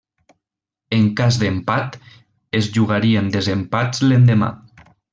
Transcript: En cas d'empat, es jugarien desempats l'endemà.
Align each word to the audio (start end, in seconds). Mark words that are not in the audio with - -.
En 0.97 1.03
cas 1.19 1.37
d'empat, 1.43 1.99
es 2.63 2.73
jugarien 2.79 3.31
desempats 3.39 4.07
l'endemà. 4.09 4.55